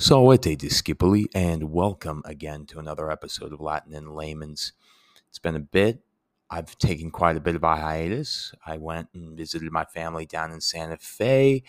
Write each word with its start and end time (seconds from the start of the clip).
Salvete 0.00 0.56
discipuli, 0.56 1.26
and 1.34 1.72
welcome 1.72 2.22
again 2.24 2.66
to 2.66 2.78
another 2.78 3.10
episode 3.10 3.52
of 3.52 3.60
Latin 3.60 3.92
in 3.92 4.14
Layman's. 4.14 4.72
It's 5.28 5.40
been 5.40 5.56
a 5.56 5.60
bit. 5.60 5.98
I've 6.48 6.78
taken 6.78 7.10
quite 7.10 7.36
a 7.36 7.40
bit 7.40 7.56
of 7.56 7.64
a 7.64 7.74
hiatus. 7.74 8.54
I 8.64 8.78
went 8.78 9.08
and 9.12 9.36
visited 9.36 9.72
my 9.72 9.84
family 9.84 10.24
down 10.24 10.52
in 10.52 10.60
Santa 10.60 10.98
Fe. 10.98 11.64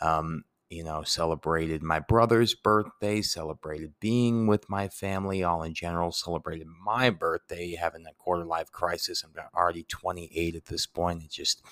Um, 0.00 0.44
you 0.70 0.84
know, 0.84 1.02
celebrated 1.02 1.82
my 1.82 1.98
brother's 1.98 2.54
birthday, 2.54 3.20
celebrated 3.20 3.94
being 3.98 4.46
with 4.46 4.70
my 4.70 4.86
family, 4.86 5.42
all 5.42 5.64
in 5.64 5.74
general, 5.74 6.12
celebrated 6.12 6.68
my 6.86 7.10
birthday, 7.10 7.74
having 7.74 8.06
a 8.06 8.14
quarter 8.14 8.44
life 8.44 8.70
crisis. 8.70 9.24
I'm 9.24 9.32
already 9.56 9.82
28 9.82 10.54
at 10.54 10.66
this 10.66 10.86
point. 10.86 11.24
It 11.24 11.30
just 11.32 11.62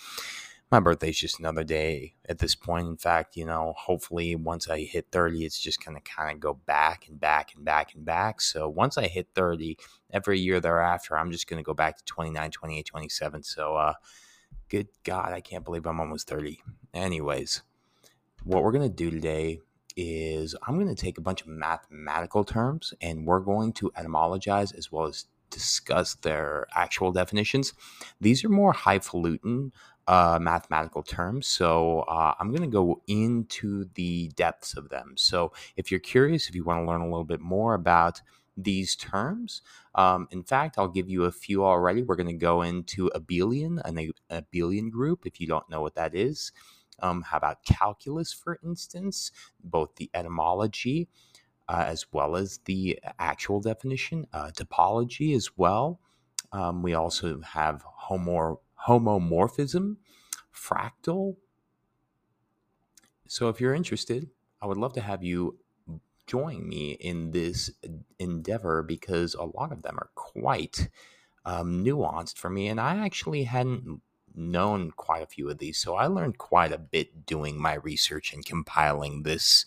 my 0.70 0.78
birthday's 0.78 1.18
just 1.18 1.40
another 1.40 1.64
day 1.64 2.14
at 2.28 2.38
this 2.38 2.54
point. 2.54 2.86
In 2.86 2.96
fact, 2.96 3.36
you 3.36 3.44
know, 3.44 3.74
hopefully 3.76 4.36
once 4.36 4.68
I 4.68 4.80
hit 4.80 5.08
30, 5.10 5.44
it's 5.44 5.58
just 5.58 5.84
going 5.84 5.96
to 5.96 6.02
kind 6.02 6.32
of 6.32 6.38
go 6.38 6.54
back 6.54 7.08
and 7.08 7.18
back 7.18 7.54
and 7.56 7.64
back 7.64 7.94
and 7.94 8.04
back. 8.04 8.40
So 8.40 8.68
once 8.68 8.96
I 8.96 9.08
hit 9.08 9.28
30, 9.34 9.76
every 10.12 10.38
year 10.38 10.60
thereafter, 10.60 11.18
I'm 11.18 11.32
just 11.32 11.48
going 11.48 11.58
to 11.58 11.66
go 11.66 11.74
back 11.74 11.96
to 11.98 12.04
29, 12.04 12.52
28, 12.52 12.86
27. 12.86 13.42
So, 13.42 13.76
uh, 13.76 13.94
good 14.68 14.88
God, 15.02 15.32
I 15.32 15.40
can't 15.40 15.64
believe 15.64 15.86
I'm 15.86 15.98
almost 15.98 16.28
30. 16.28 16.62
Anyways, 16.94 17.62
what 18.44 18.62
we're 18.62 18.72
going 18.72 18.88
to 18.88 18.94
do 18.94 19.10
today 19.10 19.58
is 19.96 20.54
I'm 20.66 20.76
going 20.76 20.94
to 20.94 20.94
take 20.94 21.18
a 21.18 21.22
bunch 21.22 21.42
of 21.42 21.48
mathematical 21.48 22.44
terms 22.44 22.94
and 23.00 23.26
we're 23.26 23.40
going 23.40 23.72
to 23.74 23.90
etymologize 23.96 24.76
as 24.78 24.92
well 24.92 25.06
as 25.06 25.26
discuss 25.50 26.14
their 26.14 26.66
actual 26.74 27.10
definitions. 27.10 27.74
These 28.20 28.44
are 28.44 28.48
more 28.48 28.72
highfalutin 28.72 29.72
uh, 30.10 30.40
mathematical 30.42 31.04
terms. 31.04 31.46
So 31.46 32.00
uh, 32.00 32.34
I'm 32.40 32.50
going 32.50 32.62
to 32.62 32.66
go 32.66 33.00
into 33.06 33.84
the 33.94 34.26
depths 34.34 34.74
of 34.76 34.88
them. 34.88 35.14
So 35.16 35.52
if 35.76 35.92
you're 35.92 36.00
curious, 36.00 36.48
if 36.48 36.56
you 36.56 36.64
want 36.64 36.82
to 36.82 36.90
learn 36.90 37.00
a 37.00 37.04
little 37.04 37.22
bit 37.22 37.40
more 37.40 37.74
about 37.74 38.20
these 38.56 38.96
terms, 38.96 39.62
um, 39.94 40.26
in 40.32 40.42
fact, 40.42 40.78
I'll 40.78 40.88
give 40.88 41.08
you 41.08 41.26
a 41.26 41.30
few 41.30 41.64
already. 41.64 42.02
We're 42.02 42.16
going 42.16 42.26
to 42.26 42.32
go 42.32 42.62
into 42.62 43.08
abelian, 43.14 43.80
an 43.84 44.12
abelian 44.32 44.90
group, 44.90 45.26
if 45.26 45.40
you 45.40 45.46
don't 45.46 45.70
know 45.70 45.80
what 45.80 45.94
that 45.94 46.12
is. 46.12 46.50
Um, 46.98 47.22
how 47.22 47.36
about 47.36 47.64
calculus, 47.64 48.32
for 48.32 48.58
instance? 48.64 49.30
Both 49.62 49.94
the 49.94 50.10
etymology 50.12 51.06
uh, 51.68 51.84
as 51.86 52.04
well 52.12 52.34
as 52.34 52.58
the 52.64 52.98
actual 53.20 53.60
definition, 53.60 54.26
uh, 54.32 54.50
topology 54.50 55.36
as 55.36 55.56
well. 55.56 56.00
Um, 56.52 56.82
we 56.82 56.94
also 56.94 57.40
have 57.42 57.84
homo 57.86 58.60
homomorphism, 58.86 59.96
fractal. 60.54 61.36
So 63.26 63.48
if 63.48 63.60
you're 63.60 63.74
interested, 63.74 64.28
I 64.60 64.66
would 64.66 64.76
love 64.76 64.92
to 64.94 65.00
have 65.00 65.22
you 65.22 65.58
join 66.26 66.68
me 66.68 66.92
in 66.92 67.32
this 67.32 67.70
endeavor 68.18 68.82
because 68.82 69.34
a 69.34 69.44
lot 69.44 69.72
of 69.72 69.82
them 69.82 69.98
are 69.98 70.10
quite 70.14 70.88
um, 71.44 71.84
nuanced 71.84 72.36
for 72.36 72.50
me. 72.50 72.68
And 72.68 72.80
I 72.80 73.04
actually 73.04 73.44
hadn't 73.44 74.00
known 74.34 74.92
quite 74.92 75.22
a 75.22 75.26
few 75.26 75.48
of 75.48 75.58
these. 75.58 75.78
So 75.78 75.96
I 75.96 76.06
learned 76.06 76.38
quite 76.38 76.72
a 76.72 76.78
bit 76.78 77.26
doing 77.26 77.60
my 77.60 77.74
research 77.74 78.32
and 78.32 78.44
compiling 78.44 79.22
this 79.22 79.64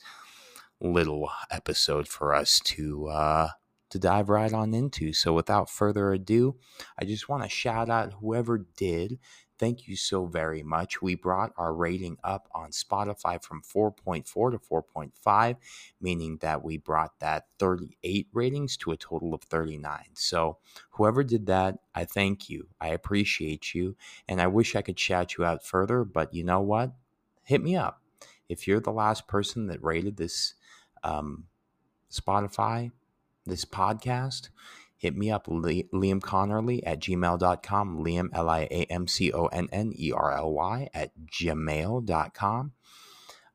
little 0.80 1.30
episode 1.50 2.08
for 2.08 2.34
us 2.34 2.60
to 2.62 3.08
uh, 3.08 3.50
to 3.94 4.00
dive 4.00 4.28
right 4.28 4.52
on 4.52 4.74
into. 4.74 5.14
So, 5.14 5.34
without 5.34 5.70
further 5.70 6.12
ado, 6.12 6.56
I 7.00 7.06
just 7.06 7.30
want 7.30 7.44
to 7.44 7.50
shout 7.50 7.90
out 7.90 8.14
whoever 8.14 8.58
did. 8.58 9.20
Thank 9.64 9.88
you 9.88 9.96
so 9.96 10.26
very 10.26 10.62
much. 10.62 11.02
We 11.02 11.16
brought 11.16 11.54
our 11.56 11.74
rating 11.74 12.18
up 12.22 12.50
on 12.54 12.72
Spotify 12.72 13.42
from 13.42 13.62
4.4 13.62 14.26
to 14.52 14.60
4.5, 14.60 15.56
meaning 16.02 16.38
that 16.42 16.66
we 16.66 16.76
brought 16.76 17.18
that 17.22 17.46
38 17.60 18.28
ratings 18.34 18.76
to 18.76 18.92
a 18.92 18.98
total 18.98 19.34
of 19.34 19.42
39. 19.44 20.02
So, 20.16 20.58
whoever 20.90 21.24
did 21.24 21.46
that, 21.46 21.80
I 21.96 22.04
thank 22.04 22.50
you. 22.50 22.68
I 22.82 22.90
appreciate 22.90 23.74
you. 23.74 23.96
And 24.28 24.42
I 24.42 24.48
wish 24.48 24.76
I 24.76 24.82
could 24.82 25.00
shout 25.00 25.38
you 25.38 25.46
out 25.46 25.66
further, 25.66 26.04
but 26.04 26.34
you 26.34 26.44
know 26.44 26.60
what? 26.60 26.92
Hit 27.46 27.64
me 27.64 27.78
up. 27.78 28.02
If 28.50 28.68
you're 28.68 28.82
the 28.82 28.92
last 28.92 29.30
person 29.30 29.68
that 29.68 29.82
rated 29.82 30.18
this 30.18 30.56
um, 31.06 31.46
Spotify, 32.12 32.92
this 33.46 33.64
podcast, 33.64 34.50
hit 35.04 35.18
me 35.18 35.30
up, 35.30 35.48
Liam 35.48 36.22
Connerly 36.22 36.82
at 36.86 37.02
gmail.com, 37.02 37.98
Liam, 37.98 38.30
L 38.32 38.50
I 38.50 38.62
A 38.72 38.86
M 38.90 39.06
C 39.06 39.34
O 39.34 39.48
N 39.48 39.68
N 39.70 39.92
E 39.98 40.14
R 40.14 40.32
L 40.32 40.54
Y, 40.54 40.88
at 40.94 41.12
gmail.com, 41.26 42.72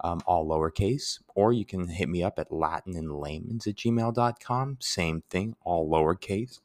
um, 0.00 0.20
all 0.26 0.46
lowercase. 0.46 1.20
Or 1.34 1.54
you 1.54 1.64
can 1.64 1.88
hit 1.88 2.10
me 2.10 2.22
up 2.22 2.38
at 2.38 2.52
Latin 2.52 2.94
and 2.94 3.08
layman's 3.08 3.66
at 3.66 3.76
gmail.com, 3.76 4.76
same 4.80 5.22
thing, 5.30 5.56
all 5.64 5.88
lowercase. 5.90 6.60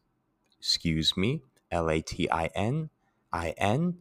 Excuse 0.59 1.15
me, 1.15 1.41
L 1.71 1.89
A 1.89 2.01
T 2.01 2.29
I 2.29 2.47
N 2.53 2.89
I 3.31 3.51
N 3.57 4.00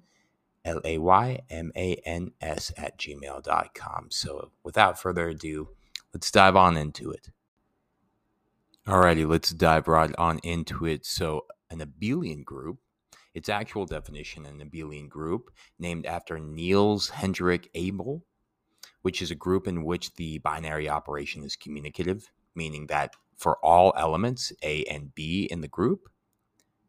L 0.65 0.81
A 0.85 0.99
Y 0.99 1.41
M 1.49 1.71
A 1.77 1.95
N 2.05 2.33
S 2.41 2.73
at 2.77 2.99
gmail.com. 2.99 4.07
So 4.11 4.51
without 4.65 5.01
further 5.01 5.29
ado, 5.29 5.69
let's 6.13 6.33
dive 6.33 6.57
on 6.57 6.77
into 6.77 7.13
it. 7.13 7.29
Alrighty, 8.87 9.29
let's 9.29 9.51
dive 9.51 9.87
right 9.87 10.13
on 10.19 10.41
into 10.43 10.87
it. 10.87 11.07
So, 11.07 11.47
an 11.71 11.79
abelian 11.79 12.45
group, 12.45 12.79
its 13.33 13.49
actual 13.49 13.87
definition, 13.87 14.45
an 14.45 14.59
abelian 14.59 15.09
group 15.09 15.53
named 15.79 16.05
after 16.05 16.41
Niels 16.41 17.09
Henrik 17.09 17.71
Abel, 17.75 18.25
which 19.03 19.23
is 19.23 19.31
a 19.31 19.37
group 19.37 19.69
in 19.69 19.85
which 19.85 20.13
the 20.15 20.39
binary 20.39 20.89
operation 20.89 21.45
is 21.45 21.55
communicative, 21.55 22.29
meaning 22.57 22.89
that 22.89 23.15
for 23.37 23.57
all 23.65 23.95
elements, 23.97 24.53
A 24.65 24.83
and 24.85 25.15
B 25.15 25.45
in 25.45 25.61
the 25.61 25.69
group, 25.69 26.09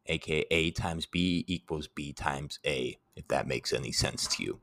aka 0.08 0.46
A 0.50 0.72
times 0.72 1.06
B 1.06 1.46
equals 1.48 1.88
B 1.88 2.12
times 2.12 2.58
A, 2.66 2.98
if 3.16 3.28
that 3.28 3.48
makes 3.48 3.72
any 3.72 3.92
sense 3.92 4.26
to 4.30 4.44
you. 4.44 4.62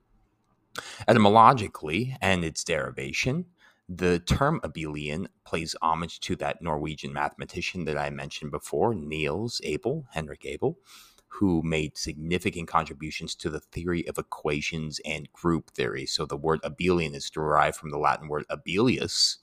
Etymologically 1.06 2.16
and 2.20 2.44
its 2.44 2.64
derivation, 2.64 3.46
the 3.92 4.20
term 4.20 4.60
abelian 4.60 5.26
plays 5.44 5.74
homage 5.82 6.20
to 6.20 6.36
that 6.36 6.62
Norwegian 6.62 7.12
mathematician 7.12 7.86
that 7.86 7.98
I 7.98 8.08
mentioned 8.10 8.52
before, 8.52 8.94
Niels 8.94 9.60
Abel, 9.64 10.06
Henrik 10.12 10.46
Abel, 10.46 10.78
who 11.26 11.60
made 11.64 11.98
significant 11.98 12.68
contributions 12.68 13.34
to 13.34 13.50
the 13.50 13.58
theory 13.58 14.06
of 14.06 14.16
equations 14.16 15.00
and 15.04 15.32
group 15.32 15.70
theory. 15.70 16.06
So 16.06 16.24
the 16.24 16.36
word 16.36 16.62
abelian 16.62 17.16
is 17.16 17.30
derived 17.30 17.76
from 17.76 17.90
the 17.90 17.98
Latin 17.98 18.28
word 18.28 18.44
abelius, 18.48 19.38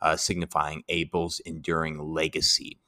uh, 0.00 0.16
signifying 0.16 0.82
Abel's 0.88 1.38
enduring 1.40 1.98
legacy, 1.98 2.80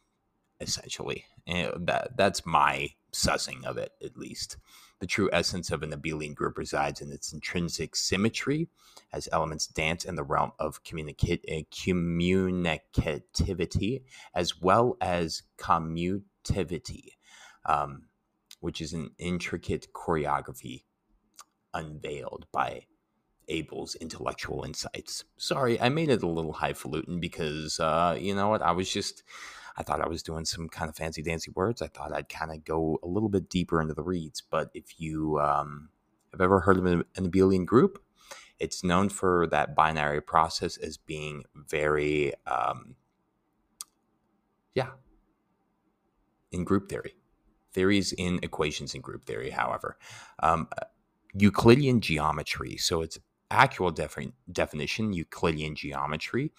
essentially. 0.61 1.25
And 1.47 1.87
that, 1.87 2.17
that's 2.17 2.45
my 2.45 2.91
sussing 3.13 3.65
of 3.65 3.77
it, 3.79 3.93
at 4.03 4.17
least. 4.17 4.57
The 4.99 5.07
true 5.07 5.29
essence 5.33 5.71
of 5.71 5.83
an 5.83 5.93
abelian 5.93 6.35
group 6.35 6.57
resides 6.57 7.03
in 7.03 7.13
its 7.13 7.33
intrinsic 7.33 7.95
symmetry, 7.95 8.69
as 9.13 9.29
elements 9.31 9.67
dance 9.67 10.05
in 10.05 10.15
the 10.15 10.25
realm 10.25 10.53
of 10.59 10.83
communica- 10.85 11.45
uh, 11.51 11.65
communicativity 11.71 14.03
as 14.35 14.61
well 14.61 14.97
as 15.01 15.43
commutivity, 15.59 17.11
um, 17.67 18.07
which 18.61 18.81
is 18.81 18.95
an 18.95 19.11
intricate 19.19 19.93
choreography 19.93 20.85
unveiled 21.75 22.47
by 22.51 22.87
Abel's 23.49 23.95
intellectual 23.97 24.65
insights. 24.65 25.25
Sorry, 25.37 25.81
I 25.81 25.89
made 25.89 26.09
it 26.09 26.23
a 26.23 26.29
little 26.29 26.55
highfalutin 26.55 27.21
because, 27.21 27.79
uh, 27.79 28.17
you 28.19 28.35
know 28.35 28.49
what, 28.49 28.63
I 28.63 28.73
was 28.73 28.91
just 28.91 29.23
I 29.77 29.83
thought 29.83 30.01
I 30.01 30.09
was 30.09 30.23
doing 30.23 30.45
some 30.45 30.69
kind 30.69 30.89
of 30.89 30.97
fancy 30.97 31.23
dancy 31.23 31.51
words. 31.55 31.83
I 31.83 31.89
thought 31.89 32.15
I'd 32.15 32.29
kind 32.29 32.51
of 32.51 32.65
go 32.65 32.99
a 33.03 33.07
little 33.07 33.29
bit 33.29 33.49
deeper 33.49 33.81
into 33.81 33.95
the 33.95 34.03
reads. 34.03 34.41
But 34.41 34.71
if 34.75 34.99
you 34.99 35.39
um, 35.39 35.91
have 36.33 36.41
ever 36.41 36.61
heard 36.61 36.79
of 36.79 36.87
an 36.87 37.05
abelian 37.17 37.67
group, 37.67 38.03
it's 38.59 38.83
known 38.83 39.09
for 39.11 39.47
that 39.49 39.75
binary 39.75 40.23
process 40.23 40.77
as 40.79 40.97
being 40.97 41.45
very, 41.55 42.33
um, 42.47 42.97
yeah, 44.75 44.91
in 46.51 46.65
group 46.65 46.89
theory. 46.89 47.15
Theories 47.73 48.13
in 48.13 48.41
equations 48.43 48.95
in 48.95 49.03
group 49.03 49.27
theory, 49.27 49.51
however. 49.51 49.99
Um, 50.43 50.69
Euclidean 51.35 52.01
geometry. 52.01 52.79
So 52.79 53.03
it's 53.03 53.19
actual 53.51 53.91
defi- 53.91 54.33
definition, 54.51 55.13
Euclidean 55.13 55.75
geometry, 55.75 56.53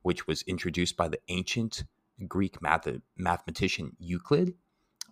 which 0.00 0.26
was 0.26 0.42
introduced 0.42 0.96
by 0.96 1.08
the 1.08 1.18
ancient 1.28 1.84
Greek 2.28 2.60
math- 2.62 3.00
mathematician 3.16 3.96
Euclid 3.98 4.54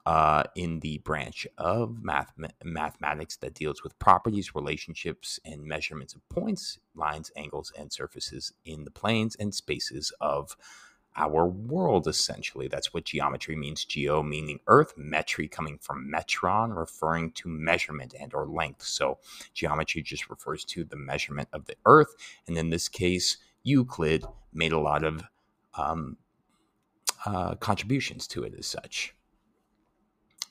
uh, 0.06 0.44
in 0.54 0.80
the 0.80 0.98
branch 0.98 1.46
of 1.58 2.02
math- 2.02 2.32
mathematics 2.64 3.36
that 3.36 3.54
deals 3.54 3.82
with 3.82 3.98
properties, 3.98 4.54
relationships, 4.54 5.38
and 5.44 5.62
measurements 5.62 6.14
of 6.14 6.26
points, 6.28 6.78
lines, 6.94 7.30
angles, 7.36 7.72
and 7.78 7.92
surfaces 7.92 8.52
in 8.64 8.84
the 8.84 8.90
planes 8.90 9.36
and 9.36 9.54
spaces 9.54 10.12
of 10.20 10.56
our 11.16 11.46
world 11.46 12.06
essentially. 12.06 12.68
That's 12.68 12.94
what 12.94 13.04
geometry 13.04 13.56
means. 13.56 13.84
Geo 13.84 14.22
meaning 14.22 14.60
earth 14.66 14.94
metry 14.96 15.50
coming 15.50 15.78
from 15.78 16.10
metron 16.12 16.76
referring 16.76 17.32
to 17.32 17.48
measurement 17.48 18.14
and 18.18 18.32
or 18.32 18.46
length. 18.46 18.82
So 18.82 19.18
geometry 19.52 20.02
just 20.02 20.30
refers 20.30 20.64
to 20.66 20.84
the 20.84 20.96
measurement 20.96 21.48
of 21.52 21.66
the 21.66 21.74
earth. 21.84 22.14
And 22.46 22.56
in 22.56 22.70
this 22.70 22.88
case 22.88 23.38
euclid 23.62 24.24
made 24.52 24.72
a 24.72 24.78
lot 24.78 25.04
of 25.04 25.22
um, 25.74 26.16
uh, 27.26 27.54
contributions 27.56 28.26
to 28.28 28.42
it 28.44 28.54
as 28.58 28.66
such. 28.66 29.14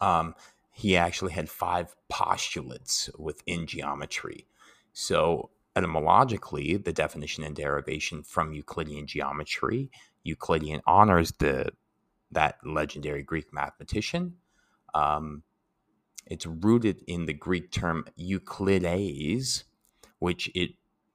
Um, 0.01 0.36
he 0.71 0.95
actually 0.95 1.33
had 1.33 1.50
five 1.50 1.95
postulates 2.07 3.10
within 3.18 3.68
geometry. 3.68 4.48
So, 4.94 5.50
etymologically, 5.75 6.77
the 6.77 6.94
definition 6.94 7.44
and 7.44 7.56
derivation 7.56 8.24
from 8.24 8.54
Euclidean 8.54 9.07
geometry, 9.07 9.92
Euclidean 10.24 10.81
honors 10.88 11.33
the 11.33 11.71
that 12.31 12.57
legendary 12.63 13.24
Greek 13.24 13.51
mathematician. 13.51 14.36
Um, 14.94 15.44
it's 16.27 16.45
rooted 16.45 17.04
in 17.07 17.25
the 17.25 17.33
Greek 17.33 17.71
term 17.71 18.06
Euclides, 18.18 19.63
which 20.19 20.51
it 20.54 20.71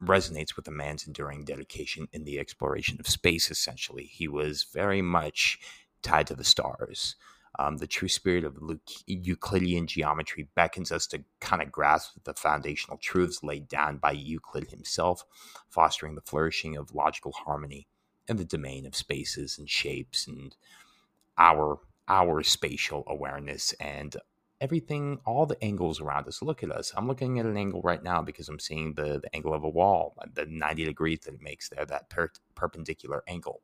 resonates 0.07 0.57
with 0.57 0.69
a 0.69 0.73
man's 0.73 1.07
enduring 1.07 1.45
dedication 1.45 2.09
in 2.13 2.25
the 2.25 2.39
exploration 2.39 2.99
of 3.01 3.09
space, 3.09 3.51
essentially. 3.51 4.05
He 4.05 4.29
was 4.29 4.67
very 4.73 5.03
much 5.03 5.59
tied 6.03 6.27
to 6.29 6.35
the 6.35 6.45
stars. 6.45 7.17
Um, 7.59 7.77
the 7.77 7.87
true 7.87 8.09
spirit 8.09 8.45
of 8.45 8.59
Euclidean 9.07 9.87
geometry 9.87 10.49
beckons 10.57 10.91
us 10.91 11.07
to 11.09 11.23
kind 11.41 11.63
of 11.63 11.71
grasp 11.71 12.17
the 12.25 12.35
foundational 12.35 12.99
truths 12.99 13.45
laid 13.45 13.69
down 13.69 13.99
by 13.99 14.11
Euclid 14.13 14.71
himself, 14.71 15.25
fostering 15.69 16.17
the 16.17 16.21
flourishing 16.21 16.77
of 16.77 16.95
logical 16.95 17.33
harmony 17.33 17.87
in 18.27 18.39
the 18.39 18.45
domain 18.45 18.87
of 18.87 18.97
spaces 18.97 19.59
and 19.59 19.71
shapes 19.71 20.27
and 20.27 20.57
our 21.39 21.79
our 22.09 22.43
spatial 22.43 23.03
awareness 23.07 23.73
and 23.81 24.17
everything, 24.65 25.21
all 25.27 25.45
the 25.45 25.63
angles 25.63 26.01
around 26.01 26.27
us. 26.27 26.41
Look 26.41 26.63
at 26.63 26.73
us. 26.73 26.95
I'm 26.97 27.07
looking 27.07 27.39
at 27.39 27.45
an 27.45 27.59
angle 27.59 27.83
right 27.83 28.03
now 28.03 28.23
because 28.23 28.49
I'm 28.49 28.59
seeing 28.59 28.95
the, 28.95 29.21
the 29.21 29.35
angle 29.35 29.53
of 29.53 29.63
a 29.63 29.69
wall, 29.69 30.17
the 30.33 30.47
90 30.47 30.87
degrees 30.87 31.21
that 31.21 31.35
it 31.35 31.43
makes 31.43 31.69
there, 31.69 31.85
that 31.85 32.09
per- 32.09 32.33
perpendicular 32.55 33.23
angle. 33.29 33.61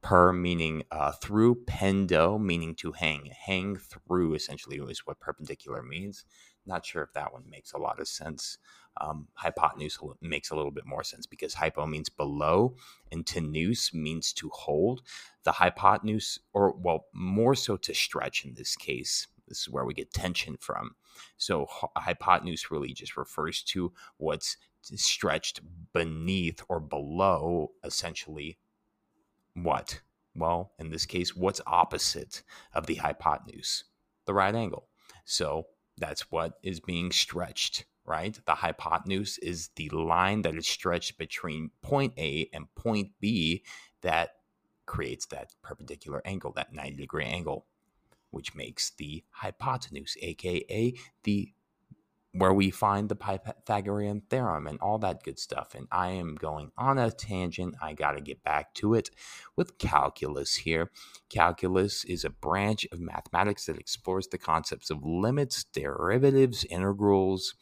Per 0.00 0.32
meaning 0.32 0.84
uh, 0.90 1.12
through, 1.12 1.56
pendo 1.66 2.40
meaning 2.40 2.74
to 2.76 2.92
hang. 2.92 3.30
Hang 3.46 3.76
through 3.76 4.32
essentially 4.34 4.78
is 4.78 5.06
what 5.06 5.20
perpendicular 5.20 5.82
means. 5.82 6.24
Not 6.64 6.86
sure 6.86 7.02
if 7.02 7.12
that 7.12 7.32
one 7.32 7.44
makes 7.50 7.72
a 7.72 7.78
lot 7.78 8.00
of 8.00 8.08
sense. 8.08 8.56
Um, 9.00 9.28
hypotenuse 9.34 9.98
makes 10.22 10.50
a 10.50 10.56
little 10.56 10.70
bit 10.70 10.86
more 10.86 11.04
sense 11.04 11.26
because 11.26 11.54
hypo 11.54 11.84
means 11.84 12.08
below 12.08 12.76
and 13.12 13.26
tenuse 13.26 13.92
means 13.92 14.32
to 14.34 14.48
hold. 14.54 15.02
The 15.44 15.52
hypotenuse, 15.52 16.38
or 16.54 16.72
well, 16.72 17.06
more 17.12 17.54
so 17.54 17.76
to 17.76 17.94
stretch 17.94 18.44
in 18.44 18.54
this 18.54 18.74
case, 18.74 19.26
this 19.48 19.62
is 19.62 19.68
where 19.68 19.84
we 19.84 19.94
get 19.94 20.12
tension 20.12 20.56
from. 20.60 20.94
So 21.36 21.66
hypotenuse 21.96 22.70
really 22.70 22.92
just 22.92 23.16
refers 23.16 23.62
to 23.64 23.92
what's 24.18 24.56
stretched 24.82 25.60
beneath 25.92 26.62
or 26.68 26.80
below 26.80 27.72
essentially 27.84 28.58
what? 29.54 30.00
Well, 30.34 30.72
in 30.78 30.90
this 30.90 31.06
case, 31.06 31.34
what's 31.34 31.60
opposite 31.66 32.42
of 32.72 32.86
the 32.86 32.96
hypotenuse? 32.96 33.84
The 34.26 34.34
right 34.34 34.54
angle. 34.54 34.88
So 35.24 35.66
that's 35.96 36.30
what 36.30 36.54
is 36.62 36.80
being 36.80 37.10
stretched, 37.10 37.84
right? 38.04 38.38
The 38.46 38.54
hypotenuse 38.54 39.38
is 39.38 39.70
the 39.74 39.88
line 39.88 40.42
that 40.42 40.54
is 40.54 40.68
stretched 40.68 41.18
between 41.18 41.70
point 41.82 42.14
A 42.18 42.48
and 42.52 42.72
point 42.76 43.10
B 43.20 43.64
that 44.02 44.30
creates 44.86 45.26
that 45.26 45.50
perpendicular 45.62 46.22
angle, 46.24 46.52
that 46.52 46.72
90 46.72 46.96
degree 46.96 47.24
angle 47.24 47.66
which 48.30 48.54
makes 48.54 48.90
the 48.90 49.24
hypotenuse, 49.30 50.16
aka 50.20 50.94
the 51.24 51.52
where 52.32 52.52
we 52.52 52.70
find 52.70 53.08
the 53.08 53.16
Pythagorean 53.16 54.22
theorem 54.28 54.66
and 54.66 54.78
all 54.80 54.98
that 54.98 55.22
good 55.22 55.38
stuff. 55.38 55.74
And 55.74 55.88
I 55.90 56.10
am 56.10 56.34
going 56.34 56.70
on 56.76 56.98
a 56.98 57.10
tangent. 57.10 57.74
I 57.82 57.94
got 57.94 58.12
to 58.12 58.20
get 58.20 58.44
back 58.44 58.74
to 58.74 58.94
it 58.94 59.10
with 59.56 59.78
calculus 59.78 60.56
here. 60.56 60.90
Calculus 61.30 62.04
is 62.04 62.24
a 62.24 62.30
branch 62.30 62.86
of 62.92 63.00
mathematics 63.00 63.66
that 63.66 63.78
explores 63.78 64.28
the 64.28 64.38
concepts 64.38 64.90
of 64.90 65.04
limits, 65.04 65.64
derivatives, 65.64 66.64
integrals, 66.64 67.54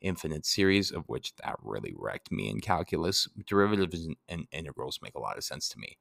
infinite 0.00 0.44
series, 0.44 0.90
of 0.90 1.08
which 1.08 1.34
that 1.36 1.56
really 1.62 1.94
wrecked 1.96 2.30
me 2.30 2.48
in 2.48 2.60
calculus. 2.60 3.26
Derivatives 3.46 4.06
and 4.28 4.46
integrals 4.52 5.00
make 5.02 5.14
a 5.14 5.20
lot 5.20 5.38
of 5.38 5.44
sense 5.44 5.68
to 5.70 5.78
me 5.78 5.96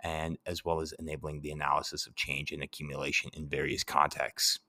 and 0.00 0.38
as 0.46 0.64
well 0.64 0.80
as 0.80 0.92
enabling 0.98 1.40
the 1.40 1.50
analysis 1.50 2.06
of 2.06 2.14
change 2.14 2.52
and 2.52 2.62
accumulation 2.62 3.30
in 3.34 3.48
various 3.48 3.84
contexts. 3.84 4.60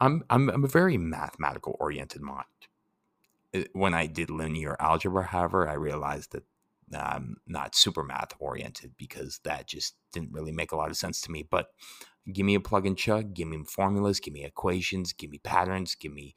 I'm, 0.00 0.24
I'm, 0.30 0.48
I'm 0.50 0.64
a 0.64 0.68
very 0.68 0.98
mathematical 0.98 1.76
oriented 1.78 2.22
mind. 2.22 2.46
When 3.72 3.94
I 3.94 4.06
did 4.06 4.30
linear 4.30 4.76
algebra, 4.80 5.24
however, 5.24 5.68
I 5.68 5.74
realized 5.74 6.32
that 6.32 6.44
I'm 6.94 7.36
not 7.46 7.74
super 7.74 8.02
math 8.02 8.32
oriented 8.38 8.92
because 8.96 9.40
that 9.44 9.68
just 9.68 9.94
didn't 10.12 10.32
really 10.32 10.52
make 10.52 10.72
a 10.72 10.76
lot 10.76 10.90
of 10.90 10.96
sense 10.96 11.20
to 11.22 11.30
me. 11.30 11.46
But 11.48 11.68
give 12.32 12.46
me 12.46 12.54
a 12.54 12.60
plug 12.60 12.86
and 12.86 12.96
chug, 12.96 13.34
give 13.34 13.48
me 13.48 13.62
formulas, 13.64 14.20
give 14.20 14.34
me 14.34 14.44
equations, 14.44 15.12
give 15.12 15.30
me 15.30 15.38
patterns, 15.38 15.94
give 15.94 16.12
me 16.12 16.34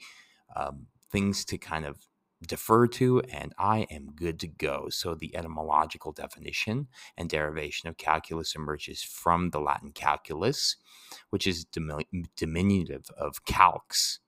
um, 0.55 0.87
things 1.11 1.45
to 1.45 1.57
kind 1.57 1.85
of 1.85 1.97
defer 2.45 2.87
to, 2.87 3.21
and 3.21 3.53
I 3.57 3.87
am 3.89 4.11
good 4.15 4.39
to 4.41 4.47
go. 4.47 4.87
So, 4.89 5.15
the 5.15 5.35
etymological 5.35 6.11
definition 6.11 6.87
and 7.17 7.29
derivation 7.29 7.89
of 7.89 7.97
calculus 7.97 8.55
emerges 8.55 9.03
from 9.03 9.49
the 9.49 9.59
Latin 9.59 9.91
calculus, 9.91 10.75
which 11.29 11.47
is 11.47 11.65
diminutive 11.65 13.05
of 13.17 13.45
calx, 13.45 14.19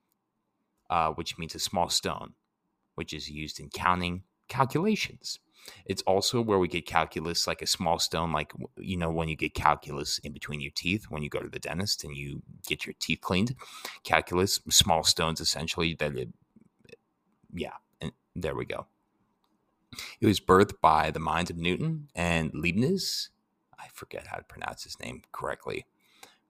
uh, 0.90 1.10
which 1.10 1.38
means 1.38 1.54
a 1.54 1.60
small 1.60 1.88
stone, 1.88 2.34
which 2.94 3.12
is 3.12 3.30
used 3.30 3.60
in 3.60 3.68
counting 3.68 4.22
calculations. 4.48 5.38
It's 5.84 6.02
also 6.02 6.40
where 6.40 6.58
we 6.58 6.68
get 6.68 6.86
calculus, 6.86 7.46
like 7.46 7.62
a 7.62 7.66
small 7.66 7.98
stone, 7.98 8.32
like, 8.32 8.52
you 8.78 8.96
know, 8.96 9.10
when 9.10 9.28
you 9.28 9.36
get 9.36 9.54
calculus 9.54 10.18
in 10.18 10.32
between 10.32 10.60
your 10.60 10.72
teeth, 10.74 11.06
when 11.08 11.22
you 11.22 11.28
go 11.28 11.40
to 11.40 11.48
the 11.48 11.58
dentist 11.58 12.04
and 12.04 12.16
you 12.16 12.42
get 12.66 12.86
your 12.86 12.94
teeth 12.98 13.20
cleaned. 13.20 13.54
Calculus, 14.04 14.60
small 14.70 15.02
stones 15.02 15.40
essentially 15.40 15.94
that 15.98 16.16
it, 16.16 16.30
yeah, 17.52 17.72
there 18.34 18.54
we 18.54 18.64
go. 18.64 18.86
It 20.20 20.26
was 20.26 20.40
birthed 20.40 20.80
by 20.80 21.10
the 21.10 21.18
minds 21.18 21.50
of 21.50 21.56
Newton 21.56 22.08
and 22.14 22.52
Leibniz. 22.54 23.30
I 23.78 23.86
forget 23.92 24.26
how 24.28 24.36
to 24.36 24.44
pronounce 24.44 24.84
his 24.84 24.98
name 25.00 25.22
correctly. 25.32 25.86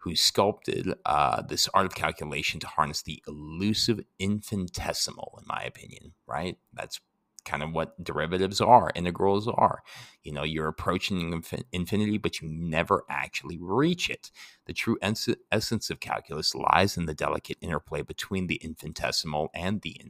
Who 0.03 0.15
sculpted 0.15 0.95
uh, 1.05 1.43
this 1.43 1.69
art 1.75 1.87
of 1.87 1.95
calculation 1.95 2.61
to 2.61 2.67
harness 2.69 3.03
the 3.03 3.23
elusive 3.27 4.01
infinitesimal, 4.19 5.39
in 5.41 5.47
my 5.47 5.63
opinion, 5.63 6.15
right? 6.27 6.57
That's 6.73 7.01
kind 7.45 7.63
of 7.63 7.73
what 7.73 8.03
derivatives 8.05 8.61
are, 8.61 8.93
integrals 8.95 9.49
are. 9.49 9.83
You 10.23 10.33
know, 10.33 10.45
you're 10.45 10.69
approaching 10.69 11.43
infinity, 11.73 12.19
but 12.19 12.41
you 12.41 12.49
never 12.49 13.05
actually 13.09 13.59
reach 13.61 14.09
it. 14.09 14.31
The 14.67 14.73
true 14.73 14.99
ens- 15.03 15.29
essence 15.51 15.91
of 15.91 15.99
calculus 15.99 16.55
lies 16.55 16.97
in 16.97 17.07
the 17.07 17.15
delicate 17.15 17.59
interplay 17.61 18.03
between 18.03 18.47
the 18.47 18.57
infinitesimal 18.57 19.51
and 19.55 19.81
the 19.81 20.01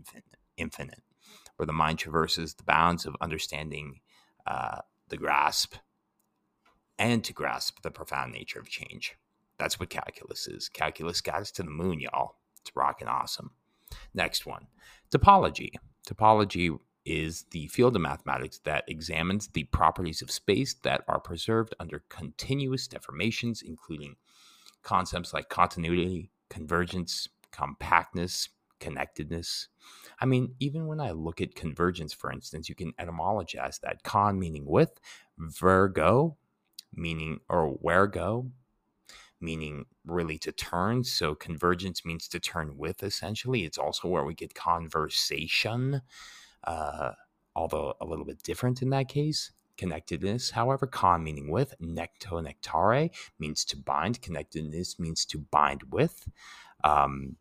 infinite 0.57 1.03
where 1.59 1.67
the 1.67 1.73
mind 1.73 1.99
traverses 1.99 2.55
the 2.55 2.63
bounds 2.63 3.05
of 3.05 3.17
understanding 3.21 4.01
uh, 4.47 4.79
the 5.09 5.17
grasp 5.17 5.75
and 6.99 7.23
to 7.25 7.33
grasp 7.33 7.83
the 7.83 7.91
profound 7.91 8.33
nature 8.33 8.61
of 8.61 8.69
change. 8.69 9.17
That's 9.59 9.79
what 9.79 9.91
calculus 9.91 10.47
is. 10.47 10.69
Calculus 10.69 11.21
got 11.21 11.41
us 11.43 11.51
to 11.53 11.63
the 11.63 11.71
moon, 11.71 12.01
y'all. 12.01 12.37
It's 12.61 12.71
rocking 12.75 13.09
awesome. 13.09 13.51
Next 14.15 14.47
one 14.47 14.69
topology. 15.13 15.73
Topology 16.07 16.79
is 17.05 17.47
the 17.51 17.67
field 17.69 17.97
of 17.97 18.03
mathematics 18.03 18.61
that 18.65 18.85
examines 18.87 19.49
the 19.49 19.65
properties 19.65 20.21
of 20.21 20.31
space 20.31 20.75
that 20.83 21.03
are 21.09 21.19
preserved 21.19 21.75
under 21.81 22.05
continuous 22.09 22.87
deformations, 22.87 23.63
including 23.63 24.17
concepts 24.83 25.33
like 25.33 25.49
continuity, 25.49 26.31
convergence, 26.51 27.29
compactness, 27.51 28.51
connectedness. 28.81 29.69
I 30.21 30.27
mean, 30.27 30.55
even 30.59 30.87
when 30.87 31.01
I 31.01 31.13
look 31.13 31.41
at 31.41 31.55
convergence, 31.55 32.13
for 32.13 32.33
instance, 32.33 32.69
you 32.69 32.75
can 32.75 32.93
etymologize 32.95 33.81
that 33.81 34.03
con 34.03 34.39
meaning 34.39 34.65
with, 34.67 35.01
vergo 35.39 36.37
meaning 36.95 37.41
or 37.49 37.69
where 37.69 38.07
go 38.07 38.51
meaning 39.41 39.87
really 40.05 40.39
to 40.39 40.53
turn. 40.53 41.05
So 41.05 41.35
convergence 41.35 42.05
means 42.05 42.29
to 42.29 42.41
turn 42.41 42.77
with 42.77 43.03
essentially. 43.03 43.65
It's 43.65 43.79
also 43.79 44.09
where 44.09 44.25
we 44.25 44.35
get 44.35 44.55
conversation, 44.55 46.03
uh, 46.65 47.13
although 47.55 47.95
a 48.01 48.05
little 48.05 48.25
bit 48.25 48.43
different 48.43 48.83
in 48.83 48.91
that 48.91 49.09
case. 49.09 49.53
Connectedness, 49.77 50.51
however, 50.51 50.89
con 50.89 51.23
meaning 51.23 51.51
with, 51.51 51.73
necto 51.81 52.43
nectare 52.43 53.11
means 53.39 53.65
to 53.67 53.77
bind, 53.77 54.21
connectedness 54.21 54.99
means 54.99 55.25
to 55.27 55.39
bind 55.39 55.85
with. 55.93 56.29
Um, 56.83 57.37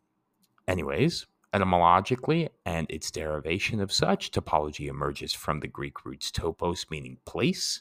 Anyways, 0.68 1.26
etymologically 1.54 2.50
and 2.66 2.86
its 2.90 3.10
derivation 3.10 3.80
of 3.80 3.90
such, 3.90 4.30
topology 4.30 4.86
emerges 4.86 5.32
from 5.32 5.60
the 5.60 5.66
Greek 5.66 6.04
roots 6.04 6.30
topos, 6.30 6.90
meaning 6.90 7.16
place, 7.24 7.80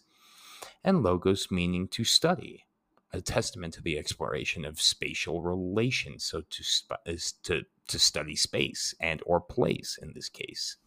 and 0.85 1.03
logos, 1.03 1.51
meaning 1.51 1.89
to 1.89 2.05
study, 2.05 2.65
a 3.11 3.19
testament 3.19 3.73
to 3.73 3.81
the 3.81 3.97
exploration 3.97 4.63
of 4.63 4.79
spatial 4.79 5.41
relations. 5.41 6.23
So 6.23 6.43
to 6.49 6.63
sp- 6.63 7.03
is 7.05 7.33
to 7.43 7.63
to 7.89 7.99
study 7.99 8.37
space 8.37 8.95
and 9.01 9.21
or 9.25 9.41
place 9.41 9.99
in 10.01 10.13
this 10.13 10.29
case. 10.29 10.77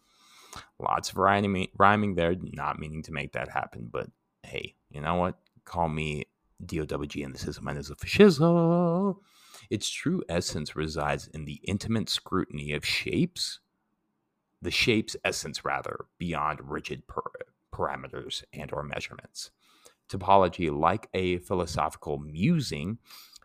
Lots 0.79 1.11
of 1.11 1.17
rhyming, 1.17 1.67
rhyming 1.77 2.15
there, 2.15 2.35
not 2.41 2.79
meaning 2.79 3.03
to 3.03 3.13
make 3.13 3.33
that 3.33 3.49
happen, 3.49 3.89
but 3.91 4.09
hey, 4.43 4.75
you 4.89 5.01
know 5.01 5.15
what? 5.15 5.35
Call 5.65 5.87
me 5.87 6.25
DOWG 6.65 7.23
and 7.23 7.33
this 7.33 7.47
is 7.47 7.61
mine 7.61 7.77
is 7.77 7.91
a 7.91 7.95
fascism. 7.95 9.17
Its 9.69 9.89
true 9.89 10.23
essence 10.27 10.75
resides 10.75 11.27
in 11.27 11.45
the 11.45 11.61
intimate 11.63 12.09
scrutiny 12.09 12.73
of 12.73 12.85
shapes, 12.85 13.59
the 14.61 14.71
shape's 14.71 15.15
essence 15.23 15.65
rather, 15.65 16.05
beyond 16.17 16.59
rigid 16.69 17.07
per- 17.07 17.21
parameters 17.73 18.43
and 18.53 18.71
or 18.73 18.83
measurements. 18.83 19.51
Topology, 20.09 20.69
like 20.77 21.07
a 21.13 21.37
philosophical 21.39 22.17
musing, 22.19 22.97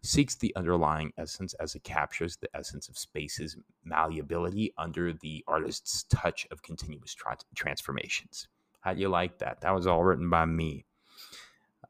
seeks 0.03 0.35
the 0.37 0.55
underlying 0.57 1.13
essence 1.19 1.55
as 1.55 1.75
it 1.75 1.85
captures 1.85 2.37
the 2.37 2.49
essence 2.55 2.89
of 2.89 2.99
space's 2.99 3.57
malleability 3.85 4.73
under 4.79 5.13
the 5.13 5.45
artist's 5.49 6.05
touch 6.05 6.47
of 6.51 6.63
continuous 6.63 7.15
tra- 7.15 7.37
transformations. 7.55 8.49
How 8.81 8.95
do 8.95 9.01
you 9.01 9.09
like 9.09 9.39
that? 9.39 9.61
That 9.63 9.75
was 9.75 9.87
all 9.87 10.05
written 10.05 10.31
by 10.31 10.45
me. 10.45 10.85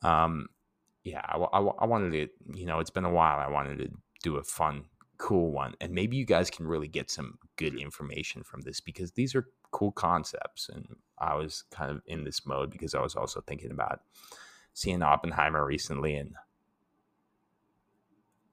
Um, 0.02 0.48
yeah, 1.04 1.20
I, 1.24 1.36
I, 1.36 1.60
I 1.60 1.86
wanted 1.86 2.12
to, 2.12 2.58
you 2.58 2.66
know, 2.66 2.80
it's 2.80 2.90
been 2.90 3.04
a 3.04 3.10
while. 3.10 3.38
I 3.38 3.48
wanted 3.48 3.78
to 3.78 3.90
do 4.22 4.36
a 4.36 4.42
fun, 4.42 4.84
cool 5.18 5.50
one. 5.50 5.74
And 5.80 5.92
maybe 5.92 6.16
you 6.16 6.24
guys 6.24 6.50
can 6.50 6.66
really 6.66 6.88
get 6.88 7.10
some 7.10 7.38
good 7.56 7.78
information 7.78 8.42
from 8.42 8.62
this 8.62 8.80
because 8.80 9.12
these 9.12 9.34
are 9.34 9.46
cool 9.70 9.92
concepts. 9.92 10.68
And 10.68 10.86
I 11.18 11.34
was 11.34 11.64
kind 11.70 11.90
of 11.90 12.02
in 12.06 12.24
this 12.24 12.46
mode 12.46 12.70
because 12.70 12.94
I 12.94 13.00
was 13.00 13.14
also 13.16 13.40
thinking 13.40 13.70
about 13.70 14.00
seeing 14.72 15.02
Oppenheimer 15.02 15.64
recently 15.64 16.16
and 16.16 16.34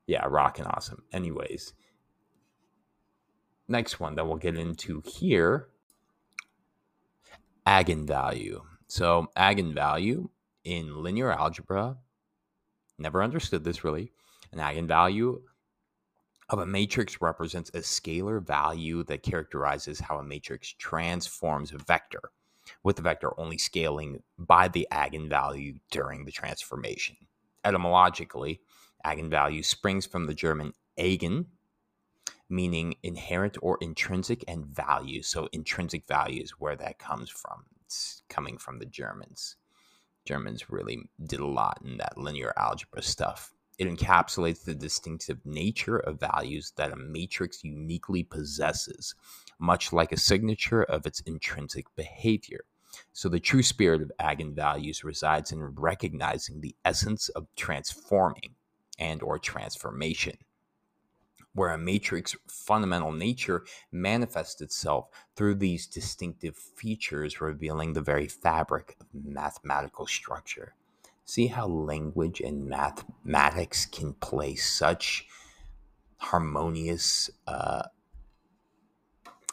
yeah, 0.08 0.26
rocking 0.28 0.66
awesome. 0.66 1.04
Anyways, 1.12 1.74
next 3.68 4.00
one 4.00 4.16
that 4.16 4.26
we'll 4.26 4.38
get 4.38 4.58
into 4.58 5.02
here 5.06 5.70
eigenvalue. 7.66 8.62
So, 8.88 9.28
eigenvalue 9.38 10.30
in 10.64 11.02
linear 11.02 11.32
algebra, 11.32 11.98
never 12.98 13.24
understood 13.24 13.64
this 13.64 13.84
really. 13.84 14.12
An 14.52 14.60
eigenvalue 14.60 15.42
of 16.54 16.60
a 16.60 16.66
matrix 16.68 17.20
represents 17.20 17.72
a 17.72 17.80
scalar 17.80 18.40
value 18.40 19.04
that 19.06 19.24
characterizes 19.24 20.00
how 20.00 20.20
a 20.20 20.24
matrix 20.24 20.72
transforms 20.72 21.74
a 21.74 21.80
vector, 21.80 22.22
with 22.84 22.96
the 22.96 23.02
vector 23.02 23.32
only 23.40 23.58
scaling 23.58 24.22
by 24.38 24.68
the 24.68 24.88
eigenvalue 24.92 25.80
during 25.90 26.26
the 26.26 26.32
transformation. 26.32 27.16
Etymologically, 27.66 28.62
eigenvalue 29.04 29.66
springs 29.66 30.06
from 30.06 30.28
the 30.28 30.36
German 30.36 30.74
eigen, 31.00 31.48
meaning 32.50 32.94
inherent 33.02 33.58
or 33.64 33.80
intrinsic, 33.82 34.44
and 34.48 34.64
value. 34.64 35.24
So, 35.24 35.50
intrinsic 35.54 36.06
value 36.06 36.44
is 36.44 36.52
where 36.52 36.76
that 36.76 37.00
comes 37.00 37.32
from. 37.32 37.66
It's 37.84 38.22
coming 38.30 38.60
from 38.60 38.78
the 38.78 38.86
Germans. 38.86 39.56
Germans 40.24 40.70
really 40.70 41.10
did 41.26 41.40
a 41.40 41.48
lot 41.48 41.82
in 41.84 41.98
that 41.98 42.16
linear 42.16 42.54
algebra 42.58 43.02
stuff. 43.02 43.52
It 43.78 43.88
encapsulates 43.88 44.64
the 44.64 44.76
distinctive 44.76 45.40
nature 45.46 45.98
of 45.98 46.20
values 46.20 46.74
that 46.76 46.92
a 46.92 46.96
matrix 46.96 47.64
uniquely 47.64 48.24
possesses, 48.24 49.16
much 49.60 49.92
like 49.92 50.12
a 50.12 50.18
signature 50.18 50.84
of 50.84 51.06
its 51.06 51.22
intrinsic 51.22 51.86
behavior. 51.96 52.66
So, 53.12 53.30
the 53.30 53.40
true 53.40 53.64
spirit 53.64 54.02
of 54.04 54.12
eigenvalues 54.20 55.04
resides 55.04 55.52
in 55.52 55.64
recognizing 55.64 56.62
the 56.62 56.76
essence 56.86 57.30
of 57.30 57.48
transforming 57.56 58.56
and 59.00 59.24
or 59.24 59.40
transformation 59.40 60.38
where 61.54 61.72
a 61.72 61.78
matrix 61.78 62.36
fundamental 62.48 63.12
nature 63.12 63.64
manifests 63.92 64.62
itself 64.62 65.08
through 65.36 65.56
these 65.56 65.88
distinctive 65.88 66.56
features 66.56 67.42
revealing 67.42 67.94
the 67.94 68.02
very 68.02 68.28
fabric 68.28 68.96
of 69.00 69.08
mathematical 69.14 70.08
structure 70.08 70.76
see 71.26 71.48
how 71.48 71.68
language 71.68 72.42
and 72.42 72.68
mathematics 72.68 73.86
can 73.86 74.14
play 74.14 74.56
such 74.56 75.26
harmonious 76.18 77.30
uh 77.48 77.84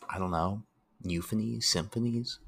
i 0.09 0.19
don't 0.19 0.31
know 0.31 0.63
euphonies 1.05 1.67
symphonies? 1.67 2.39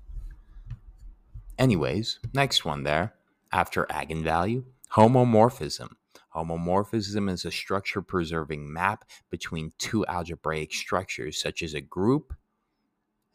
Anyways 1.59 2.19
next 2.33 2.65
one 2.65 2.83
there 2.83 3.15
after 3.53 3.85
eigenvalue 3.87 4.65
homomorphism. 4.93 5.89
Homomorphism 6.35 7.31
is 7.31 7.45
a 7.45 7.51
structure 7.51 8.01
preserving 8.01 8.73
map 8.73 9.05
between 9.31 9.73
two 9.79 10.07
algebraic 10.07 10.73
structures, 10.73 11.41
such 11.41 11.63
as 11.63 11.75
a 11.75 11.81
group, 11.81 12.35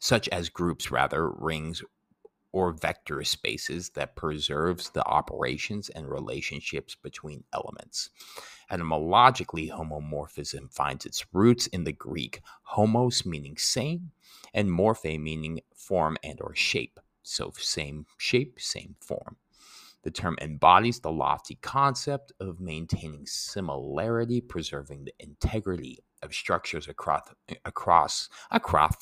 such 0.00 0.28
as 0.30 0.48
groups 0.48 0.90
rather, 0.90 1.30
rings 1.30 1.82
or 2.52 2.72
vector 2.72 3.22
spaces 3.24 3.90
that 3.90 4.16
preserves 4.16 4.90
the 4.90 5.04
operations 5.06 5.88
and 5.90 6.08
relationships 6.08 6.94
between 6.94 7.44
elements. 7.52 8.10
Etymologically, 8.70 9.68
homomorphism 9.68 10.72
finds 10.72 11.06
its 11.06 11.24
roots 11.32 11.66
in 11.68 11.84
the 11.84 11.92
Greek 11.92 12.40
homos 12.62 13.24
meaning 13.24 13.56
same 13.56 14.10
and 14.54 14.70
morphe 14.70 15.20
meaning 15.20 15.60
form 15.74 16.16
and 16.22 16.40
or 16.40 16.54
shape. 16.54 17.00
So 17.22 17.52
same 17.56 18.06
shape, 18.16 18.60
same 18.60 18.96
form. 19.00 19.36
The 20.02 20.10
term 20.10 20.36
embodies 20.40 21.00
the 21.00 21.10
lofty 21.10 21.56
concept 21.56 22.32
of 22.40 22.60
maintaining 22.60 23.26
similarity, 23.26 24.40
preserving 24.40 25.04
the 25.04 25.14
integrity 25.18 25.98
of 26.22 26.34
structures 26.34 26.88
across 26.88 27.22
across 27.64 28.28
across 28.50 28.94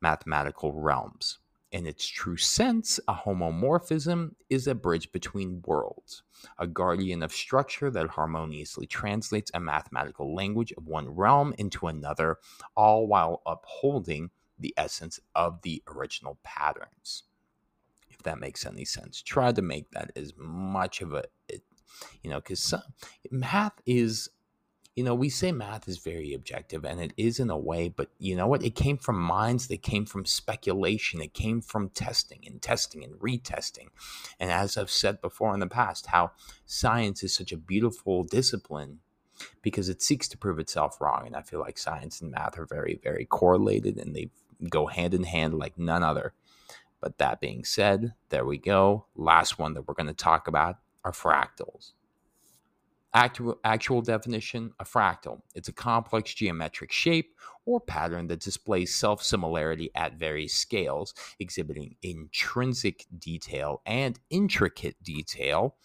mathematical 0.00 0.72
realms. 0.72 1.38
In 1.70 1.86
its 1.86 2.06
true 2.06 2.38
sense, 2.38 2.98
a 3.08 3.14
homomorphism 3.14 4.34
is 4.48 4.66
a 4.66 4.74
bridge 4.74 5.12
between 5.12 5.62
worlds, 5.66 6.22
a 6.58 6.66
guardian 6.66 7.22
of 7.22 7.32
structure 7.32 7.90
that 7.90 8.08
harmoniously 8.08 8.86
translates 8.86 9.50
a 9.52 9.60
mathematical 9.60 10.34
language 10.34 10.72
of 10.72 10.86
one 10.86 11.10
realm 11.10 11.54
into 11.58 11.86
another, 11.86 12.38
all 12.74 13.06
while 13.06 13.42
upholding 13.44 14.30
the 14.58 14.72
essence 14.76 15.20
of 15.34 15.60
the 15.62 15.82
original 15.88 16.38
patterns 16.42 17.24
if 18.18 18.24
that 18.24 18.40
makes 18.40 18.66
any 18.66 18.84
sense. 18.84 19.22
Try 19.22 19.52
to 19.52 19.62
make 19.62 19.90
that 19.92 20.10
as 20.16 20.34
much 20.36 21.00
of 21.00 21.12
a, 21.12 21.24
you 22.22 22.30
know, 22.30 22.40
because 22.40 22.74
math 23.30 23.80
is, 23.86 24.28
you 24.98 25.04
know, 25.04 25.14
we 25.14 25.28
say 25.28 25.52
math 25.52 25.86
is 25.86 25.98
very 25.98 26.34
objective 26.34 26.84
and 26.84 27.00
it 27.00 27.12
is 27.16 27.38
in 27.38 27.50
a 27.50 27.56
way, 27.56 27.88
but 27.88 28.10
you 28.18 28.34
know 28.34 28.48
what? 28.48 28.64
It 28.64 28.74
came 28.74 28.98
from 28.98 29.16
minds 29.16 29.68
that 29.68 29.80
came 29.80 30.04
from 30.04 30.24
speculation. 30.24 31.22
It 31.22 31.34
came 31.34 31.60
from 31.60 31.90
testing 31.90 32.40
and 32.44 32.60
testing 32.60 33.04
and 33.04 33.14
retesting. 33.14 33.90
And 34.40 34.50
as 34.50 34.76
I've 34.76 34.90
said 34.90 35.20
before 35.20 35.54
in 35.54 35.60
the 35.60 35.68
past, 35.68 36.06
how 36.06 36.32
science 36.66 37.22
is 37.22 37.32
such 37.32 37.52
a 37.52 37.56
beautiful 37.56 38.24
discipline 38.24 38.98
because 39.62 39.88
it 39.88 40.02
seeks 40.02 40.26
to 40.30 40.36
prove 40.36 40.58
itself 40.58 41.00
wrong. 41.00 41.28
And 41.28 41.36
I 41.36 41.42
feel 41.42 41.60
like 41.60 41.78
science 41.78 42.20
and 42.20 42.32
math 42.32 42.58
are 42.58 42.66
very, 42.66 42.98
very 43.00 43.24
correlated 43.24 43.98
and 43.98 44.16
they 44.16 44.30
go 44.68 44.88
hand 44.88 45.14
in 45.14 45.22
hand 45.22 45.54
like 45.54 45.78
none 45.78 46.02
other. 46.02 46.32
But 47.00 47.18
that 47.18 47.40
being 47.40 47.62
said, 47.62 48.14
there 48.30 48.44
we 48.44 48.58
go. 48.58 49.06
Last 49.14 49.60
one 49.60 49.74
that 49.74 49.86
we're 49.86 49.94
going 49.94 50.08
to 50.08 50.12
talk 50.12 50.48
about 50.48 50.78
are 51.04 51.12
fractals. 51.12 51.92
Actual, 53.14 53.58
actual 53.64 54.02
definition 54.02 54.70
a 54.78 54.84
fractal. 54.84 55.40
It's 55.54 55.68
a 55.68 55.72
complex 55.72 56.34
geometric 56.34 56.92
shape 56.92 57.34
or 57.64 57.80
pattern 57.80 58.26
that 58.26 58.40
displays 58.40 58.94
self 58.94 59.22
similarity 59.22 59.90
at 59.94 60.18
various 60.18 60.52
scales, 60.52 61.14
exhibiting 61.40 61.96
intrinsic 62.02 63.06
detail 63.18 63.80
and 63.86 64.20
intricate 64.28 65.02
detail, 65.02 65.76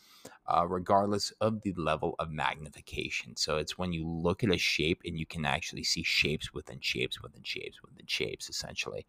uh, 0.48 0.68
regardless 0.68 1.32
of 1.40 1.62
the 1.62 1.74
level 1.78 2.16
of 2.20 2.30
magnification. 2.30 3.38
So 3.38 3.56
it's 3.56 3.78
when 3.78 3.94
you 3.94 4.06
look 4.06 4.44
at 4.44 4.52
a 4.52 4.58
shape 4.58 5.02
and 5.06 5.18
you 5.18 5.26
can 5.26 5.46
actually 5.46 5.84
see 5.84 6.04
shapes 6.04 6.54
within 6.54 6.82
shapes 6.82 7.22
within 7.22 7.44
shapes 7.44 7.82
within 7.82 8.06
shapes, 8.06 8.50
essentially. 8.50 9.06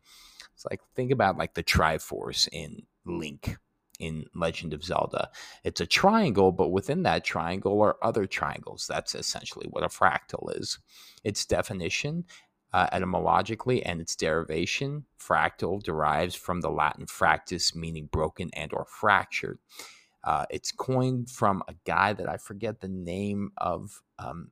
It's 0.54 0.64
like 0.70 0.80
think 0.94 1.10
about 1.10 1.36
like 1.36 1.54
the 1.54 1.64
Triforce 1.64 2.48
in 2.52 2.86
Link 3.04 3.56
in 4.04 4.26
Legend 4.34 4.74
of 4.74 4.84
Zelda. 4.84 5.30
It's 5.62 5.80
a 5.80 5.86
triangle, 5.86 6.52
but 6.52 6.68
within 6.68 7.02
that 7.04 7.24
triangle 7.24 7.80
are 7.80 7.96
other 8.02 8.26
triangles. 8.26 8.86
That's 8.86 9.14
essentially 9.14 9.66
what 9.70 9.84
a 9.84 9.88
fractal 9.88 10.56
is. 10.58 10.78
Its 11.24 11.46
definition, 11.46 12.24
uh, 12.72 12.88
etymologically, 12.92 13.82
and 13.82 14.00
its 14.00 14.14
derivation, 14.14 15.06
fractal 15.18 15.82
derives 15.82 16.34
from 16.34 16.60
the 16.60 16.70
Latin 16.70 17.06
fractus, 17.06 17.74
meaning 17.74 18.08
broken 18.12 18.50
and 18.52 18.72
or 18.72 18.84
fractured. 18.84 19.58
Uh, 20.22 20.44
it's 20.50 20.72
coined 20.72 21.30
from 21.30 21.62
a 21.68 21.74
guy 21.84 22.12
that 22.12 22.28
I 22.28 22.36
forget 22.36 22.80
the 22.80 22.88
name 22.88 23.52
of. 23.56 24.02
Um, 24.18 24.50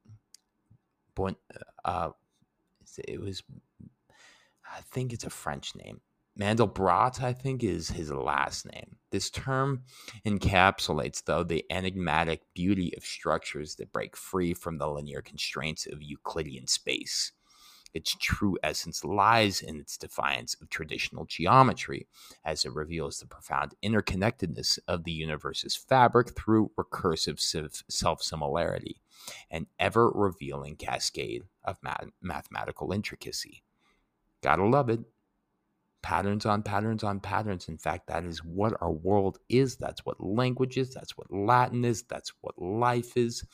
uh, 1.84 2.10
it 3.06 3.20
was 3.20 3.42
I 4.74 4.80
think 4.80 5.12
it's 5.12 5.24
a 5.24 5.30
French 5.30 5.74
name. 5.76 6.00
Mandelbrot, 6.38 7.22
I 7.22 7.32
think, 7.34 7.62
is 7.62 7.88
his 7.88 8.10
last 8.10 8.64
name. 8.66 8.96
This 9.10 9.28
term 9.28 9.82
encapsulates, 10.26 11.22
though, 11.24 11.42
the 11.42 11.64
enigmatic 11.70 12.42
beauty 12.54 12.94
of 12.96 13.04
structures 13.04 13.76
that 13.76 13.92
break 13.92 14.16
free 14.16 14.54
from 14.54 14.78
the 14.78 14.88
linear 14.88 15.20
constraints 15.20 15.86
of 15.86 16.02
Euclidean 16.02 16.66
space. 16.66 17.32
Its 17.92 18.16
true 18.18 18.56
essence 18.62 19.04
lies 19.04 19.60
in 19.60 19.78
its 19.78 19.98
defiance 19.98 20.56
of 20.60 20.70
traditional 20.70 21.26
geometry, 21.26 22.06
as 22.42 22.64
it 22.64 22.74
reveals 22.74 23.18
the 23.18 23.26
profound 23.26 23.74
interconnectedness 23.82 24.78
of 24.88 25.04
the 25.04 25.12
universe's 25.12 25.76
fabric 25.76 26.34
through 26.34 26.70
recursive 26.78 27.38
self 27.90 28.22
similarity, 28.22 29.02
an 29.50 29.66
ever 29.78 30.08
revealing 30.08 30.76
cascade 30.76 31.42
of 31.62 31.76
math- 31.82 32.08
mathematical 32.22 32.92
intricacy. 32.92 33.62
Gotta 34.42 34.64
love 34.64 34.88
it. 34.88 35.00
Patterns 36.02 36.44
on 36.46 36.62
patterns 36.62 37.04
on 37.04 37.20
patterns. 37.20 37.68
In 37.68 37.78
fact, 37.78 38.08
that 38.08 38.24
is 38.24 38.42
what 38.44 38.74
our 38.80 38.90
world 38.90 39.38
is. 39.48 39.76
That's 39.76 40.04
what 40.04 40.20
language 40.20 40.76
is. 40.76 40.92
That's 40.92 41.16
what 41.16 41.32
Latin 41.32 41.84
is. 41.84 42.02
That's 42.02 42.32
what 42.40 42.60
life 42.60 43.16
is. 43.16 43.44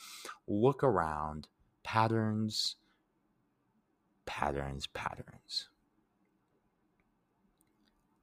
Look 0.47 0.83
around. 0.83 1.47
Patterns, 1.83 2.75
patterns, 4.25 4.87
patterns. 4.87 5.69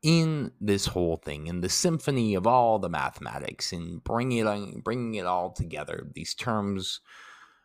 In 0.02 0.52
this 0.61 0.87
whole 0.87 1.16
thing, 1.16 1.47
in 1.49 1.62
the 1.62 1.68
symphony 1.68 2.35
of 2.35 2.47
all 2.47 2.78
the 2.78 2.88
mathematics, 2.88 3.73
in 3.73 3.99
bringing 3.99 4.47
it, 4.47 4.85
bringing 4.85 5.14
it 5.14 5.26
all 5.26 5.50
together, 5.50 6.06
these 6.14 6.35
terms 6.35 7.00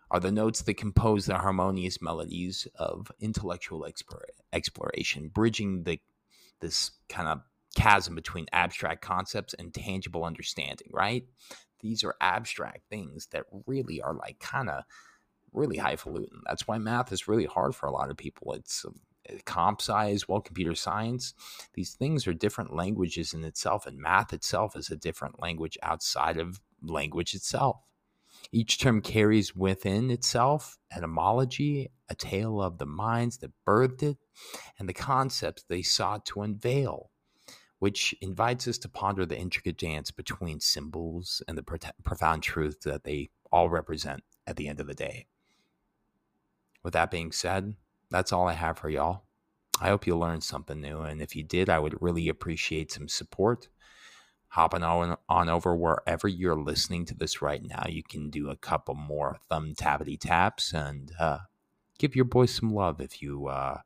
are 0.09 0.19
the 0.19 0.31
notes 0.31 0.61
that 0.63 0.73
compose 0.73 1.25
the 1.25 1.37
harmonious 1.37 2.01
melodies 2.01 2.67
of 2.75 3.11
intellectual 3.19 3.85
exploration, 4.53 5.27
bridging 5.27 5.83
the 5.83 5.99
this 6.61 6.91
kind 7.09 7.27
of 7.27 7.41
chasm 7.75 8.15
between 8.15 8.45
abstract 8.53 9.01
concepts 9.01 9.53
and 9.53 9.73
tangible 9.73 10.23
understanding, 10.23 10.89
right? 10.91 11.25
These 11.81 12.03
are 12.03 12.15
abstract 12.21 12.89
things 12.89 13.27
that 13.31 13.45
really 13.65 14.01
are 14.01 14.13
like 14.13 14.39
kind 14.39 14.69
of 14.69 14.83
really 15.53 15.77
highfalutin. 15.77 16.41
That's 16.45 16.67
why 16.67 16.77
math 16.77 17.11
is 17.11 17.27
really 17.27 17.45
hard 17.45 17.75
for 17.75 17.87
a 17.87 17.91
lot 17.91 18.09
of 18.09 18.17
people. 18.17 18.53
It's 18.53 18.85
um, 18.85 18.95
comp 19.45 19.81
as 19.89 20.27
well, 20.27 20.41
computer 20.41 20.75
science. 20.75 21.33
These 21.73 21.93
things 21.93 22.27
are 22.27 22.33
different 22.33 22.75
languages 22.75 23.33
in 23.33 23.43
itself, 23.43 23.85
and 23.85 23.97
math 23.97 24.33
itself 24.33 24.75
is 24.75 24.89
a 24.89 24.95
different 24.95 25.41
language 25.41 25.77
outside 25.83 26.37
of 26.37 26.59
language 26.81 27.33
itself. 27.33 27.77
Each 28.53 28.77
term 28.77 29.01
carries 29.01 29.55
within 29.55 30.11
itself 30.11 30.77
etymology, 30.95 31.91
a 32.09 32.15
tale 32.15 32.61
of 32.61 32.77
the 32.77 32.85
minds 32.85 33.37
that 33.37 33.51
birthed 33.65 34.03
it, 34.03 34.17
and 34.77 34.89
the 34.89 34.93
concepts 34.93 35.63
they 35.63 35.81
sought 35.81 36.25
to 36.27 36.41
unveil, 36.41 37.11
which 37.79 38.13
invites 38.21 38.67
us 38.67 38.77
to 38.79 38.89
ponder 38.89 39.25
the 39.25 39.37
intricate 39.37 39.77
dance 39.77 40.11
between 40.11 40.59
symbols 40.59 41.41
and 41.47 41.57
the 41.57 41.91
profound 42.03 42.43
truth 42.43 42.81
that 42.81 43.05
they 43.05 43.29
all 43.51 43.69
represent 43.69 44.23
at 44.45 44.57
the 44.57 44.67
end 44.67 44.81
of 44.81 44.87
the 44.87 44.93
day. 44.93 45.27
With 46.83 46.93
that 46.93 47.11
being 47.11 47.31
said, 47.31 47.75
that's 48.09 48.33
all 48.33 48.47
I 48.47 48.53
have 48.53 48.77
for 48.77 48.89
y'all. 48.89 49.23
I 49.79 49.87
hope 49.87 50.05
you 50.05 50.17
learned 50.17 50.43
something 50.43 50.81
new, 50.81 51.01
and 51.01 51.21
if 51.21 51.35
you 51.35 51.43
did, 51.43 51.69
I 51.69 51.79
would 51.79 52.01
really 52.01 52.27
appreciate 52.27 52.91
some 52.91 53.07
support. 53.07 53.69
Hopping 54.51 54.83
on, 54.83 55.17
on 55.29 55.47
over 55.47 55.73
wherever 55.73 56.27
you're 56.27 56.59
listening 56.59 57.05
to 57.05 57.15
this 57.15 57.41
right 57.41 57.63
now, 57.63 57.85
you 57.87 58.03
can 58.03 58.29
do 58.29 58.49
a 58.49 58.57
couple 58.57 58.95
more 58.95 59.37
thumb 59.49 59.73
tappity 59.75 60.19
taps 60.19 60.73
and 60.73 61.13
uh, 61.17 61.39
give 61.97 62.17
your 62.17 62.25
boy 62.25 62.45
some 62.45 62.73
love 62.73 62.99
if 62.99 63.21
you 63.21 63.47
uh, 63.47 63.79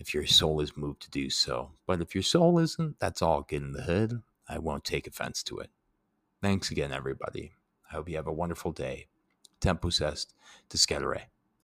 if 0.00 0.12
your 0.12 0.26
soul 0.26 0.60
is 0.60 0.76
moved 0.76 1.02
to 1.02 1.10
do 1.10 1.30
so. 1.30 1.70
But 1.86 2.00
if 2.00 2.12
your 2.12 2.22
soul 2.22 2.58
isn't, 2.58 2.98
that's 2.98 3.22
all 3.22 3.42
good 3.42 3.62
in 3.62 3.72
the 3.72 3.82
hood. 3.82 4.22
I 4.48 4.58
won't 4.58 4.82
take 4.84 5.06
offense 5.06 5.44
to 5.44 5.58
it. 5.58 5.70
Thanks 6.42 6.72
again, 6.72 6.92
everybody. 6.92 7.52
I 7.88 7.94
hope 7.94 8.08
you 8.08 8.16
have 8.16 8.26
a 8.26 8.32
wonderful 8.32 8.72
day. 8.72 9.06
Tempus 9.60 10.00
est, 10.00 10.34
discedere. 10.68 11.31